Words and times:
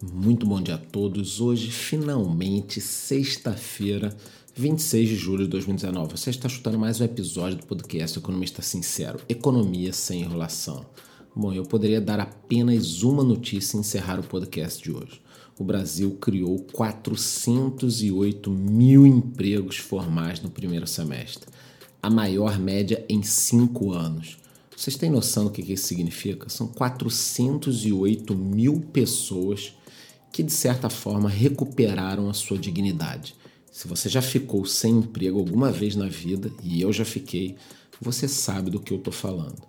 Muito 0.00 0.46
bom 0.46 0.62
dia 0.62 0.76
a 0.76 0.78
todos. 0.78 1.40
Hoje, 1.40 1.72
finalmente, 1.72 2.80
sexta-feira, 2.80 4.16
26 4.54 5.08
de 5.08 5.16
julho 5.16 5.42
de 5.42 5.50
2019. 5.50 6.16
Você 6.16 6.30
está 6.30 6.48
chutando 6.48 6.78
mais 6.78 7.00
um 7.00 7.04
episódio 7.04 7.58
do 7.58 7.66
podcast 7.66 8.16
Economista 8.16 8.62
Sincero: 8.62 9.18
Economia 9.28 9.92
sem 9.92 10.20
enrolação. 10.20 10.86
Bom, 11.34 11.52
eu 11.52 11.64
poderia 11.64 12.00
dar 12.00 12.20
apenas 12.20 13.02
uma 13.02 13.24
notícia 13.24 13.76
e 13.76 13.80
encerrar 13.80 14.20
o 14.20 14.22
podcast 14.22 14.80
de 14.80 14.92
hoje. 14.92 15.20
O 15.58 15.64
Brasil 15.64 16.16
criou 16.20 16.60
408 16.72 18.52
mil 18.52 19.04
empregos 19.04 19.78
formais 19.78 20.40
no 20.40 20.48
primeiro 20.48 20.86
semestre, 20.86 21.48
a 22.00 22.08
maior 22.08 22.56
média 22.56 23.04
em 23.08 23.24
cinco 23.24 23.90
anos. 23.92 24.38
Vocês 24.76 24.96
têm 24.96 25.10
noção 25.10 25.46
do 25.46 25.50
que 25.50 25.72
isso 25.72 25.88
significa? 25.88 26.48
São 26.48 26.68
408 26.68 28.32
mil 28.36 28.78
pessoas 28.92 29.72
que 30.32 30.42
de 30.42 30.52
certa 30.52 30.88
forma 30.88 31.28
recuperaram 31.28 32.28
a 32.28 32.34
sua 32.34 32.58
dignidade. 32.58 33.34
Se 33.70 33.86
você 33.86 34.08
já 34.08 34.20
ficou 34.20 34.64
sem 34.64 34.98
emprego 34.98 35.38
alguma 35.38 35.70
vez 35.70 35.94
na 35.94 36.08
vida, 36.08 36.50
e 36.62 36.80
eu 36.80 36.92
já 36.92 37.04
fiquei, 37.04 37.56
você 38.00 38.26
sabe 38.26 38.70
do 38.70 38.80
que 38.80 38.92
eu 38.92 38.98
estou 38.98 39.12
falando. 39.12 39.62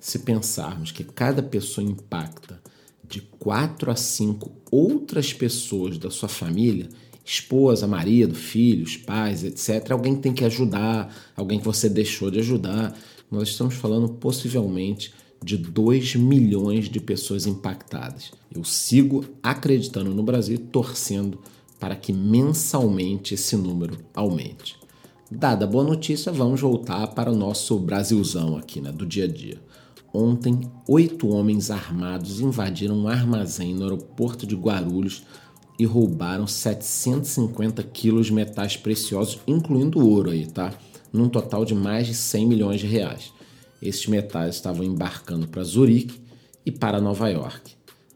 Se 0.00 0.20
pensarmos 0.20 0.92
que 0.92 1.04
cada 1.04 1.42
pessoa 1.42 1.86
impacta 1.86 2.60
de 3.08 3.20
quatro 3.20 3.90
a 3.90 3.96
cinco 3.96 4.52
outras 4.70 5.32
pessoas 5.32 5.98
da 5.98 6.10
sua 6.10 6.28
família, 6.28 6.88
esposa, 7.24 7.86
marido, 7.86 8.34
filhos, 8.34 8.96
pais, 8.96 9.44
etc., 9.44 9.90
alguém 9.90 10.16
tem 10.16 10.32
que 10.32 10.44
ajudar, 10.44 11.14
alguém 11.36 11.58
que 11.58 11.64
você 11.64 11.88
deixou 11.88 12.30
de 12.30 12.38
ajudar. 12.38 12.98
Nós 13.30 13.48
estamos 13.48 13.74
falando 13.74 14.08
possivelmente 14.08 15.12
de 15.42 15.56
2 15.56 16.16
milhões 16.16 16.88
de 16.88 17.00
pessoas 17.00 17.46
impactadas. 17.46 18.32
Eu 18.54 18.64
sigo 18.64 19.24
acreditando 19.42 20.14
no 20.14 20.22
Brasil 20.22 20.58
torcendo 20.72 21.38
para 21.78 21.94
que 21.94 22.12
mensalmente 22.12 23.34
esse 23.34 23.56
número 23.56 23.98
aumente. 24.14 24.76
Dada 25.30 25.64
a 25.64 25.68
boa 25.68 25.84
notícia, 25.84 26.32
vamos 26.32 26.60
voltar 26.60 27.06
para 27.08 27.30
o 27.30 27.36
nosso 27.36 27.78
Brasilzão 27.78 28.56
aqui, 28.56 28.80
né, 28.80 28.90
do 28.90 29.06
dia 29.06 29.24
a 29.24 29.28
dia. 29.28 29.60
Ontem, 30.12 30.60
oito 30.88 31.28
homens 31.28 31.70
armados 31.70 32.40
invadiram 32.40 32.96
um 32.96 33.08
armazém 33.08 33.74
no 33.74 33.82
aeroporto 33.82 34.46
de 34.46 34.56
Guarulhos 34.56 35.22
e 35.78 35.84
roubaram 35.84 36.46
750 36.46 37.82
quilos 37.82 38.26
de 38.26 38.32
metais 38.32 38.76
preciosos, 38.76 39.38
incluindo 39.46 40.04
ouro 40.04 40.30
aí, 40.30 40.46
tá? 40.46 40.72
Num 41.12 41.28
total 41.28 41.64
de 41.64 41.74
mais 41.74 42.06
de 42.06 42.14
100 42.14 42.46
milhões 42.46 42.80
de 42.80 42.86
reais. 42.86 43.32
Esses 43.80 44.06
metais 44.06 44.56
estavam 44.56 44.84
embarcando 44.84 45.46
para 45.46 45.62
Zurique 45.62 46.20
e 46.66 46.72
para 46.72 47.00
Nova 47.00 47.28
York. 47.28 47.72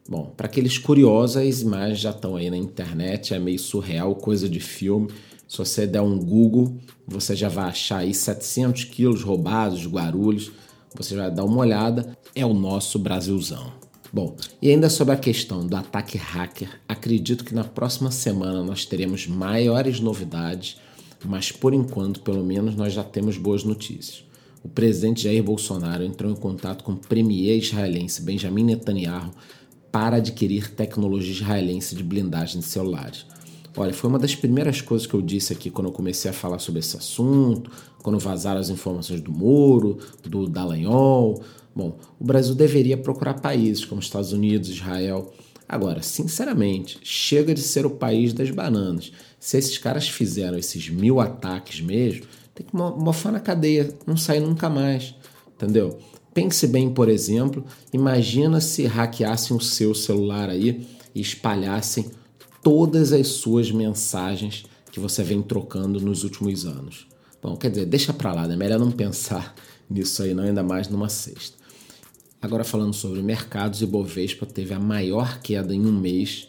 Bom, 0.08 0.32
para 0.36 0.46
aqueles 0.46 0.76
curiosos, 0.76 1.36
as 1.36 1.60
imagens 1.60 2.00
já 2.00 2.10
estão 2.10 2.34
aí 2.34 2.50
na 2.50 2.56
internet, 2.56 3.32
é 3.32 3.38
meio 3.38 3.58
surreal, 3.58 4.16
coisa 4.16 4.48
de 4.48 4.58
filme. 4.58 5.08
Se 5.46 5.56
você 5.58 5.86
der 5.86 6.00
um 6.00 6.18
Google, 6.18 6.76
você 7.06 7.36
já 7.36 7.48
vai 7.48 7.66
achar 7.66 7.98
aí 7.98 8.12
700 8.12 8.84
quilos 8.84 9.22
roubados 9.22 9.86
Guarulhos. 9.86 10.50
Você 10.96 11.14
vai 11.14 11.30
dar 11.30 11.44
uma 11.44 11.58
olhada, 11.58 12.16
é 12.34 12.44
o 12.44 12.52
nosso 12.52 12.98
Brasilzão. 12.98 13.72
Bom, 14.12 14.36
e 14.60 14.70
ainda 14.70 14.90
sobre 14.90 15.14
a 15.14 15.16
questão 15.16 15.66
do 15.66 15.76
ataque 15.76 16.18
hacker, 16.18 16.68
acredito 16.86 17.44
que 17.44 17.54
na 17.54 17.64
próxima 17.64 18.10
semana 18.10 18.62
nós 18.62 18.84
teremos 18.84 19.26
maiores 19.26 20.00
novidades, 20.00 20.76
mas 21.24 21.52
por 21.52 21.72
enquanto, 21.72 22.20
pelo 22.20 22.44
menos, 22.44 22.74
nós 22.74 22.92
já 22.92 23.04
temos 23.04 23.38
boas 23.38 23.64
notícias 23.64 24.24
o 24.62 24.68
presidente 24.68 25.24
Jair 25.24 25.42
Bolsonaro 25.42 26.04
entrou 26.04 26.30
em 26.30 26.36
contato 26.36 26.84
com 26.84 26.92
o 26.92 26.96
premier 26.96 27.58
israelense 27.58 28.22
Benjamin 28.22 28.64
Netanyahu 28.64 29.32
para 29.90 30.16
adquirir 30.16 30.70
tecnologia 30.70 31.32
israelense 31.32 31.94
de 31.94 32.02
blindagem 32.02 32.60
de 32.60 32.66
celulares. 32.66 33.26
Olha, 33.76 33.92
foi 33.92 34.08
uma 34.08 34.18
das 34.18 34.34
primeiras 34.34 34.80
coisas 34.80 35.06
que 35.06 35.14
eu 35.14 35.22
disse 35.22 35.52
aqui 35.52 35.70
quando 35.70 35.88
eu 35.88 35.92
comecei 35.92 36.30
a 36.30 36.34
falar 36.34 36.58
sobre 36.58 36.80
esse 36.80 36.96
assunto, 36.96 37.70
quando 38.02 38.18
vazaram 38.18 38.60
as 38.60 38.68
informações 38.68 39.20
do 39.20 39.32
Moro, 39.32 39.98
do 40.22 40.46
Dallagnol. 40.46 41.42
Bom, 41.74 41.98
o 42.20 42.24
Brasil 42.24 42.54
deveria 42.54 42.96
procurar 42.96 43.40
países 43.40 43.84
como 43.84 44.00
Estados 44.00 44.32
Unidos, 44.32 44.68
Israel. 44.68 45.32
Agora, 45.66 46.02
sinceramente, 46.02 46.98
chega 47.02 47.54
de 47.54 47.62
ser 47.62 47.86
o 47.86 47.90
país 47.90 48.34
das 48.34 48.50
bananas. 48.50 49.10
Se 49.40 49.56
esses 49.56 49.78
caras 49.78 50.06
fizeram 50.06 50.58
esses 50.58 50.90
mil 50.90 51.18
ataques 51.18 51.80
mesmo, 51.80 52.26
tem 52.54 52.66
que 52.66 52.74
mofar 52.76 53.32
na 53.32 53.40
cadeia, 53.40 53.94
não 54.06 54.16
sai 54.16 54.40
nunca 54.40 54.68
mais, 54.68 55.14
entendeu? 55.54 55.98
Pense 56.34 56.66
bem, 56.66 56.90
por 56.90 57.08
exemplo, 57.08 57.64
imagina 57.92 58.60
se 58.60 58.86
hackeassem 58.86 59.56
o 59.56 59.60
seu 59.60 59.94
celular 59.94 60.48
aí 60.48 60.86
e 61.14 61.20
espalhassem 61.20 62.10
todas 62.62 63.12
as 63.12 63.28
suas 63.28 63.70
mensagens 63.70 64.64
que 64.90 65.00
você 65.00 65.22
vem 65.22 65.42
trocando 65.42 66.00
nos 66.00 66.24
últimos 66.24 66.64
anos. 66.64 67.06
Bom, 67.42 67.56
quer 67.56 67.70
dizer, 67.70 67.86
deixa 67.86 68.12
pra 68.12 68.32
lá, 68.32 68.46
né? 68.46 68.54
Melhor 68.54 68.78
não 68.78 68.90
pensar 68.90 69.54
nisso 69.90 70.22
aí, 70.22 70.32
não, 70.32 70.44
ainda 70.44 70.62
mais 70.62 70.88
numa 70.88 71.08
sexta. 71.08 71.56
Agora 72.40 72.64
falando 72.64 72.92
sobre 72.92 73.22
mercados, 73.22 73.82
Ibovespa 73.82 74.46
teve 74.46 74.74
a 74.74 74.80
maior 74.80 75.40
queda 75.40 75.74
em 75.74 75.86
um 75.86 75.92
mês, 75.92 76.48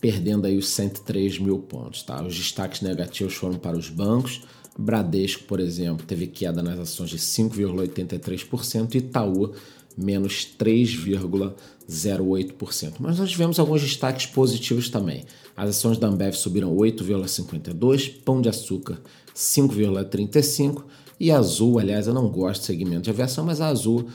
perdendo 0.00 0.46
aí 0.46 0.56
os 0.56 0.68
103 0.68 1.38
mil 1.38 1.58
pontos. 1.58 2.02
Tá? 2.02 2.22
Os 2.22 2.36
destaques 2.36 2.80
negativos 2.80 3.34
foram 3.34 3.56
para 3.56 3.76
os 3.76 3.88
bancos, 3.88 4.42
Bradesco, 4.78 5.44
por 5.44 5.58
exemplo, 5.58 6.06
teve 6.06 6.28
queda 6.28 6.62
nas 6.62 6.78
ações 6.78 7.10
de 7.10 7.18
5,83% 7.18 8.94
e 8.94 8.98
Itaú 8.98 9.52
menos 9.96 10.46
3,08%. 10.56 12.94
Mas 13.00 13.18
nós 13.18 13.30
tivemos 13.30 13.58
alguns 13.58 13.82
destaques 13.82 14.26
positivos 14.26 14.88
também. 14.88 15.24
As 15.56 15.70
ações 15.70 15.98
da 15.98 16.06
Ambev 16.06 16.34
subiram 16.34 16.72
8,52%, 16.76 18.22
Pão 18.22 18.40
de 18.40 18.48
Açúcar 18.48 19.00
5,35% 19.34 20.84
e 21.18 21.32
Azul, 21.32 21.80
aliás, 21.80 22.06
eu 22.06 22.14
não 22.14 22.28
gosto 22.28 22.60
de 22.60 22.66
segmento 22.66 23.02
de 23.02 23.10
aviação, 23.10 23.44
mas 23.44 23.60
a 23.60 23.66
Azul 23.66 24.06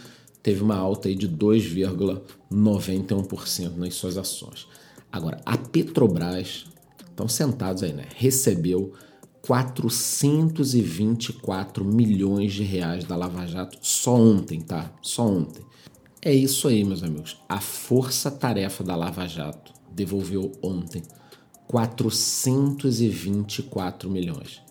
teve 0.41 0.63
uma 0.63 0.77
alta 0.77 1.09
aí 1.09 1.15
de 1.15 1.27
2,91% 1.27 3.75
nas 3.75 3.95
suas 3.95 4.17
ações. 4.17 4.65
Agora, 5.11 5.41
a 5.45 5.57
Petrobras, 5.57 6.63
estão 7.09 7.27
sentados 7.27 7.83
aí, 7.83 7.91
né? 7.91 8.05
Recebeu 8.15 8.93
424 9.45 11.83
milhões 11.83 12.53
de 12.53 12.63
reais 12.63 13.03
da 13.03 13.17
Lava 13.17 13.45
Jato 13.45 13.77
só 13.81 14.15
ontem, 14.15 14.61
tá? 14.61 14.89
Só 15.01 15.27
ontem. 15.27 15.65
É 16.21 16.33
isso 16.33 16.69
aí, 16.69 16.85
meus 16.85 17.03
amigos. 17.03 17.37
A 17.49 17.59
força-tarefa 17.59 18.85
da 18.85 18.95
Lava 18.95 19.27
Jato 19.27 19.73
devolveu 19.91 20.53
ontem 20.61 21.03
424 21.67 24.09
milhões. 24.09 24.61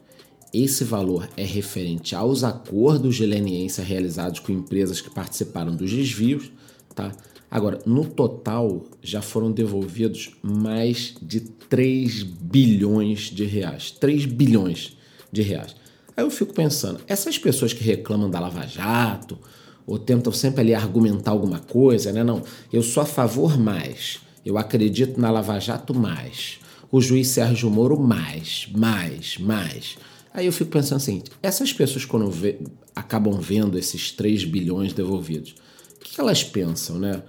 Esse 0.55 0.85
valor 0.85 1.29
é 1.37 1.45
referente 1.45 2.15
aos 2.15 2.43
acordos 2.43 3.17
de 3.17 3.27
leniência 3.27 3.85
realizados 3.85 4.41
com 4.41 4.53
empresas 4.53 5.03
que 5.03 5.11
participaram 5.11 5.77
dos 5.77 5.91
desvios, 5.91 6.51
tá? 6.95 7.13
Agora, 7.51 7.79
no 7.85 8.05
total, 8.07 8.85
já 9.03 9.21
foram 9.21 9.53
devolvidos 9.53 10.31
mais 10.43 11.15
de 11.21 11.41
3 11.41 12.23
bilhões 12.23 13.31
de 13.31 13.45
reais. 13.45 13.91
3 13.91 14.25
bilhões 14.25 14.97
de 15.31 15.43
reais. 15.43 15.77
Aí 16.17 16.25
eu 16.25 16.31
fico 16.31 16.55
pensando, 16.55 17.01
essas 17.07 17.39
pessoas 17.39 17.73
que 17.73 17.85
reclamam 17.85 18.31
da 18.31 18.41
Lava 18.41 18.67
Jato, 18.67 19.39
ou 19.87 19.99
tentam 19.99 20.33
sempre 20.33 20.61
ali 20.61 20.75
argumentar 20.75 21.33
alguma 21.33 21.59
coisa, 21.59 22.13
né? 22.13 22.23
Não, 22.23 22.43
eu 22.73 22.83
sou 22.83 23.03
a 23.03 23.07
favor 23.07 23.59
mais. 23.59 24.21
Eu 24.45 24.59
acredito 24.59 25.21
na 25.21 25.31
Lava 25.31 25.59
Jato 25.59 25.95
mais. 25.95 26.59
O 26.91 27.01
juiz 27.01 27.29
Sérgio 27.29 27.71
Moro 27.71 27.99
mais, 27.99 28.69
mais, 28.75 29.37
mais. 29.39 29.97
Aí 30.33 30.47
eu 30.47 30.53
fico 30.53 30.71
pensando 30.71 30.97
assim, 30.97 31.23
essas 31.43 31.73
pessoas 31.73 32.05
quando 32.05 32.31
vê, 32.31 32.59
acabam 32.95 33.39
vendo 33.39 33.79
esses 33.79 34.13
3 34.13 34.45
bilhões 34.45 34.93
devolvidos, 34.93 35.55
o 36.03 36.05
que 36.05 36.21
elas 36.21 36.45
pensam, 36.45 36.99
né? 36.99 37.23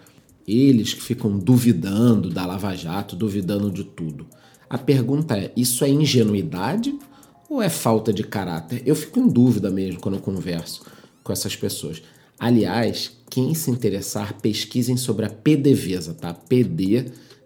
Eles 0.48 0.94
que 0.94 1.02
ficam 1.02 1.38
duvidando 1.38 2.30
da 2.30 2.46
Lava 2.46 2.76
Jato, 2.76 3.16
duvidando 3.16 3.72
de 3.72 3.84
tudo. 3.84 4.28
A 4.70 4.78
pergunta 4.78 5.38
é: 5.38 5.52
isso 5.56 5.86
é 5.86 5.90
ingenuidade 5.90 6.98
ou 7.50 7.62
é 7.62 7.70
falta 7.70 8.12
de 8.12 8.24
caráter? 8.24 8.82
Eu 8.86 8.96
fico 8.96 9.20
em 9.20 9.28
dúvida 9.28 9.70
mesmo 9.70 10.00
quando 10.02 10.16
eu 10.16 10.22
converso 10.22 10.84
com 11.24 11.32
essas 11.32 11.56
pessoas. 11.56 12.02
Aliás, 12.38 13.12
quem 13.30 13.54
se 13.54 13.72
interessar, 13.72 14.34
pesquisem 14.42 14.98
sobre 14.98 15.26
a 15.26 15.30
PDVSA, 15.30 16.14
tá? 16.14 16.34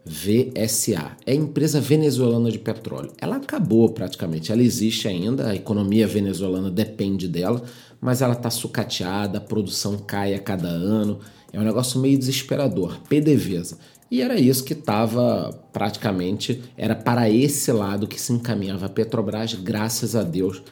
PDVSA. 0.07 1.17
É 1.25 1.31
a 1.31 1.35
empresa 1.35 1.79
venezuelana 1.79 2.49
de 2.49 2.59
petróleo. 2.59 3.11
Ela 3.19 3.35
acabou 3.35 3.89
praticamente, 3.89 4.51
ela 4.51 4.63
existe 4.63 5.07
ainda, 5.07 5.49
a 5.49 5.55
economia 5.55 6.07
venezuelana 6.07 6.71
depende 6.71 7.27
dela, 7.27 7.61
mas 7.99 8.21
ela 8.21 8.33
está 8.33 8.49
sucateada, 8.49 9.37
a 9.37 9.41
produção 9.41 9.97
cai 9.97 10.33
a 10.33 10.39
cada 10.39 10.67
ano. 10.67 11.19
É 11.51 11.59
um 11.59 11.63
negócio 11.63 11.99
meio 11.99 12.17
desesperador. 12.17 12.99
PDVSA. 13.09 13.77
E 14.09 14.21
era 14.21 14.39
isso 14.39 14.63
que 14.63 14.73
estava 14.73 15.51
praticamente, 15.73 16.63
era 16.77 16.95
para 16.95 17.29
esse 17.29 17.71
lado 17.73 18.07
que 18.07 18.19
se 18.19 18.31
encaminhava 18.31 18.85
a 18.85 18.89
Petrobras, 18.89 19.53
graças 19.53 20.15
a 20.15 20.23
Deus. 20.23 20.63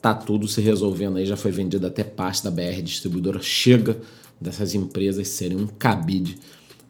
Tá 0.00 0.14
tudo 0.14 0.46
se 0.46 0.60
resolvendo 0.60 1.16
aí, 1.16 1.26
já 1.26 1.36
foi 1.36 1.50
vendida 1.50 1.88
até 1.88 2.04
parte 2.04 2.44
da 2.44 2.50
BR 2.50 2.80
distribuidora. 2.82 3.40
Chega 3.42 3.98
dessas 4.40 4.74
empresas 4.74 5.26
serem 5.28 5.56
um 5.56 5.66
cabide 5.66 6.36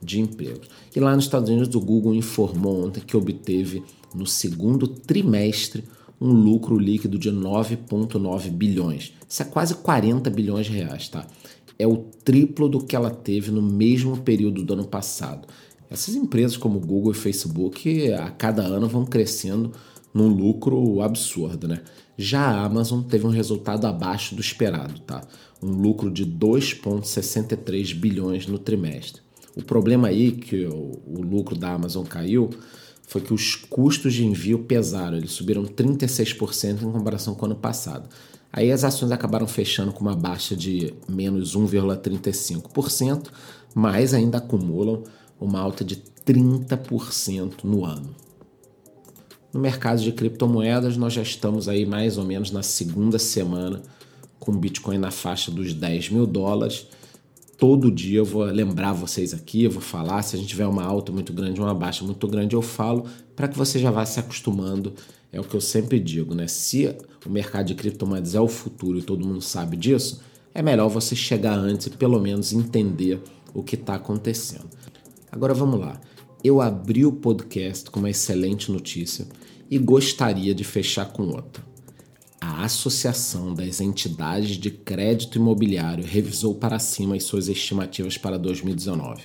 de 0.04 0.20
empregos. 0.20 0.68
E 0.94 1.00
lá 1.00 1.14
nos 1.14 1.24
Estados 1.24 1.48
Unidos, 1.48 1.74
o 1.74 1.80
Google 1.80 2.14
informou 2.14 2.86
ontem 2.86 3.00
que 3.00 3.16
obteve 3.16 3.82
no 4.14 4.26
segundo 4.26 4.86
trimestre 4.86 5.84
um 6.20 6.32
lucro 6.32 6.78
líquido 6.78 7.18
de 7.18 7.30
9,9 7.30 8.50
bilhões. 8.50 9.12
Isso 9.28 9.42
é 9.42 9.44
quase 9.44 9.74
40 9.74 10.30
bilhões 10.30 10.66
de 10.66 10.72
reais, 10.72 11.08
tá? 11.08 11.26
É 11.78 11.86
o 11.86 11.96
triplo 12.24 12.68
do 12.68 12.84
que 12.84 12.94
ela 12.94 13.10
teve 13.10 13.50
no 13.50 13.60
mesmo 13.60 14.16
período 14.18 14.62
do 14.62 14.74
ano 14.74 14.86
passado. 14.86 15.48
Essas 15.90 16.14
empresas 16.14 16.56
como 16.56 16.78
Google 16.78 17.12
e 17.12 17.16
Facebook 17.16 18.12
a 18.12 18.30
cada 18.30 18.62
ano 18.62 18.88
vão 18.88 19.04
crescendo 19.04 19.72
num 20.12 20.28
lucro 20.28 21.00
absurdo, 21.02 21.66
né? 21.66 21.82
Já 22.16 22.42
a 22.42 22.64
Amazon 22.64 23.02
teve 23.02 23.26
um 23.26 23.30
resultado 23.30 23.86
abaixo 23.86 24.36
do 24.36 24.40
esperado, 24.40 25.00
tá? 25.00 25.20
Um 25.60 25.70
lucro 25.70 26.10
de 26.10 26.24
2,63 26.24 27.94
bilhões 27.94 28.46
no 28.46 28.58
trimestre. 28.58 29.23
O 29.56 29.62
problema 29.62 30.08
aí 30.08 30.32
que 30.32 30.66
o, 30.66 31.00
o 31.06 31.22
lucro 31.22 31.56
da 31.56 31.72
Amazon 31.72 32.04
caiu 32.04 32.50
foi 33.06 33.20
que 33.20 33.32
os 33.32 33.54
custos 33.54 34.14
de 34.14 34.24
envio 34.24 34.60
pesaram, 34.60 35.16
eles 35.16 35.32
subiram 35.32 35.64
36% 35.64 36.82
em 36.82 36.92
comparação 36.92 37.34
com 37.34 37.42
o 37.42 37.46
ano 37.46 37.56
passado. 37.56 38.08
Aí 38.52 38.70
as 38.70 38.84
ações 38.84 39.10
acabaram 39.10 39.46
fechando 39.46 39.92
com 39.92 40.00
uma 40.00 40.14
baixa 40.14 40.56
de 40.56 40.94
menos 41.08 41.56
1,35%, 41.56 43.28
mas 43.74 44.14
ainda 44.14 44.38
acumulam 44.38 45.02
uma 45.40 45.60
alta 45.60 45.84
de 45.84 45.96
30% 46.24 47.64
no 47.64 47.84
ano. 47.84 48.14
No 49.52 49.60
mercado 49.60 50.00
de 50.00 50.12
criptomoedas, 50.12 50.96
nós 50.96 51.12
já 51.12 51.22
estamos 51.22 51.68
aí 51.68 51.84
mais 51.84 52.16
ou 52.16 52.24
menos 52.24 52.50
na 52.50 52.62
segunda 52.62 53.18
semana 53.18 53.82
com 54.38 54.52
o 54.52 54.58
Bitcoin 54.58 54.98
na 54.98 55.10
faixa 55.10 55.50
dos 55.50 55.72
10 55.74 56.10
mil 56.10 56.26
dólares. 56.26 56.86
Todo 57.58 57.90
dia 57.90 58.18
eu 58.18 58.24
vou 58.24 58.44
lembrar 58.44 58.92
vocês 58.92 59.32
aqui, 59.32 59.64
eu 59.64 59.70
vou 59.70 59.80
falar. 59.80 60.22
Se 60.22 60.36
a 60.36 60.38
gente 60.38 60.48
tiver 60.48 60.66
uma 60.66 60.82
alta 60.82 61.12
muito 61.12 61.32
grande, 61.32 61.60
uma 61.60 61.74
baixa 61.74 62.04
muito 62.04 62.26
grande, 62.26 62.54
eu 62.54 62.62
falo 62.62 63.06
para 63.36 63.46
que 63.46 63.56
você 63.56 63.78
já 63.78 63.90
vá 63.90 64.04
se 64.04 64.18
acostumando. 64.18 64.92
É 65.32 65.40
o 65.40 65.44
que 65.44 65.54
eu 65.54 65.60
sempre 65.60 65.98
digo, 65.98 66.34
né? 66.34 66.46
Se 66.46 66.94
o 67.24 67.30
mercado 67.30 67.66
de 67.66 67.74
criptomoedas 67.74 68.34
é 68.34 68.40
o 68.40 68.48
futuro 68.48 68.98
e 68.98 69.02
todo 69.02 69.26
mundo 69.26 69.40
sabe 69.40 69.76
disso, 69.76 70.20
é 70.54 70.62
melhor 70.62 70.88
você 70.88 71.16
chegar 71.16 71.56
antes 71.56 71.86
e 71.86 71.90
pelo 71.90 72.20
menos 72.20 72.52
entender 72.52 73.20
o 73.52 73.62
que 73.62 73.74
está 73.74 73.96
acontecendo. 73.96 74.68
Agora 75.30 75.54
vamos 75.54 75.80
lá. 75.80 76.00
Eu 76.42 76.60
abri 76.60 77.06
o 77.06 77.12
podcast 77.12 77.90
com 77.90 78.00
uma 78.00 78.10
excelente 78.10 78.70
notícia 78.70 79.26
e 79.70 79.78
gostaria 79.78 80.54
de 80.54 80.62
fechar 80.62 81.06
com 81.06 81.24
outra. 81.24 81.64
A 82.46 82.64
Associação 82.64 83.55
das 83.55 83.81
Entidades 83.81 84.58
de 84.58 84.70
Crédito 84.70 85.38
Imobiliário 85.38 86.05
revisou 86.05 86.55
para 86.55 86.79
cima 86.79 87.17
as 87.17 87.25
suas 87.25 87.49
estimativas 87.49 88.19
para 88.19 88.38
2019. 88.38 89.23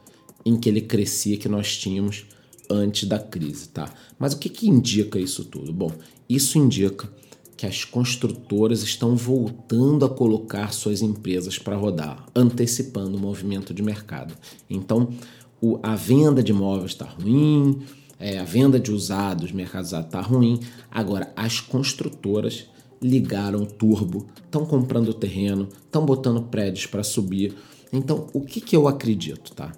em 0.44 0.56
que 0.56 0.68
ele 0.68 0.80
crescia 0.80 1.36
que 1.36 1.48
nós 1.48 1.76
tínhamos 1.76 2.26
antes 2.68 3.08
da 3.08 3.18
crise, 3.18 3.68
tá? 3.68 3.92
Mas 4.18 4.32
o 4.32 4.38
que, 4.38 4.48
que 4.48 4.68
indica 4.68 5.18
isso 5.18 5.44
tudo? 5.44 5.72
Bom, 5.72 5.92
isso 6.28 6.58
indica 6.58 7.08
que 7.56 7.66
as 7.66 7.84
construtoras 7.84 8.82
estão 8.82 9.16
voltando 9.16 10.04
a 10.04 10.08
colocar 10.08 10.72
suas 10.72 11.00
empresas 11.00 11.58
para 11.58 11.76
rodar, 11.76 12.26
antecipando 12.34 13.16
o 13.16 13.20
movimento 13.20 13.72
de 13.72 13.82
mercado. 13.82 14.34
Então, 14.68 15.08
o, 15.60 15.78
a 15.82 15.94
venda 15.94 16.42
de 16.42 16.52
imóveis 16.52 16.92
está 16.92 17.06
ruim, 17.06 17.80
é, 18.18 18.38
a 18.38 18.44
venda 18.44 18.78
de 18.78 18.92
usados, 18.92 19.52
mercado 19.52 19.84
usado 19.84 20.06
está 20.06 20.20
ruim. 20.20 20.60
Agora, 20.90 21.32
as 21.34 21.60
construtoras 21.60 22.66
ligaram 23.00 23.62
o 23.62 23.66
turbo, 23.66 24.26
estão 24.44 24.66
comprando 24.66 25.14
terreno, 25.14 25.68
estão 25.84 26.04
botando 26.04 26.42
prédios 26.42 26.86
para 26.86 27.02
subir. 27.02 27.54
Então, 27.92 28.26
o 28.32 28.40
que, 28.40 28.60
que 28.60 28.76
eu 28.76 28.88
acredito, 28.88 29.52
tá? 29.54 29.72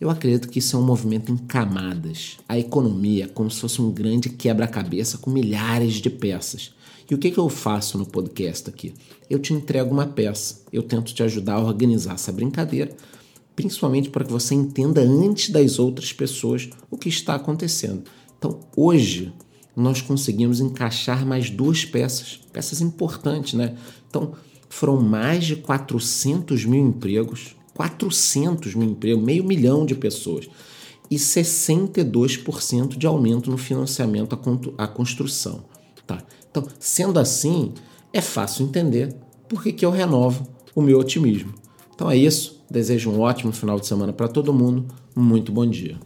Eu 0.00 0.08
acredito 0.08 0.48
que 0.48 0.60
isso 0.60 0.76
é 0.76 0.78
um 0.78 0.84
movimento 0.84 1.30
em 1.30 1.36
camadas. 1.36 2.38
A 2.48 2.58
economia 2.58 3.24
é 3.24 3.28
como 3.28 3.50
se 3.50 3.60
fosse 3.60 3.82
um 3.82 3.90
grande 3.90 4.30
quebra-cabeça 4.30 5.18
com 5.18 5.30
milhares 5.30 5.94
de 5.94 6.08
peças. 6.08 6.72
E 7.10 7.14
o 7.14 7.18
que, 7.18 7.30
que 7.30 7.38
eu 7.38 7.48
faço 7.48 7.98
no 7.98 8.06
podcast 8.06 8.68
aqui? 8.68 8.94
Eu 9.28 9.38
te 9.38 9.52
entrego 9.52 9.90
uma 9.90 10.06
peça, 10.06 10.62
eu 10.72 10.82
tento 10.82 11.12
te 11.12 11.22
ajudar 11.22 11.54
a 11.54 11.64
organizar 11.64 12.14
essa 12.14 12.30
brincadeira, 12.30 12.94
principalmente 13.56 14.10
para 14.10 14.24
que 14.24 14.32
você 14.32 14.54
entenda 14.54 15.00
antes 15.00 15.50
das 15.50 15.78
outras 15.78 16.12
pessoas 16.12 16.70
o 16.90 16.96
que 16.96 17.08
está 17.08 17.34
acontecendo. 17.34 18.04
Então, 18.38 18.60
hoje, 18.76 19.32
nós 19.74 20.00
conseguimos 20.00 20.60
encaixar 20.60 21.26
mais 21.26 21.50
duas 21.50 21.84
peças, 21.84 22.40
peças 22.52 22.80
importantes, 22.80 23.54
né? 23.54 23.76
Então, 24.08 24.32
foram 24.68 25.00
mais 25.00 25.44
de 25.44 25.56
400 25.56 26.64
mil 26.64 26.86
empregos 26.86 27.56
400 27.80 28.74
mil 28.74 28.90
empregos, 28.90 29.24
meio 29.24 29.42
milhão 29.42 29.86
de 29.86 29.94
pessoas 29.94 30.48
e 31.10 31.16
62% 31.16 32.96
de 32.96 33.06
aumento 33.06 33.50
no 33.50 33.56
financiamento 33.56 34.38
à 34.76 34.86
construção. 34.86 35.64
Tá? 36.10 36.18
Então, 36.50 36.66
sendo 36.80 37.20
assim, 37.20 37.72
é 38.12 38.20
fácil 38.20 38.66
entender 38.66 39.14
por 39.48 39.62
que, 39.62 39.84
eu 39.84 39.92
renovo 39.92 40.44
o 40.74 40.82
meu 40.82 40.98
otimismo. 40.98 41.54
Então 41.94 42.10
é 42.10 42.16
isso. 42.16 42.64
Desejo 42.68 43.10
um 43.10 43.20
ótimo 43.20 43.52
final 43.52 43.78
de 43.78 43.86
semana 43.86 44.12
para 44.12 44.26
todo 44.26 44.52
mundo. 44.52 44.86
Muito 45.14 45.52
bom 45.52 45.64
dia. 45.64 45.96